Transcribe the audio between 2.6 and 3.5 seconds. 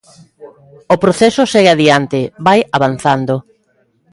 avanzando.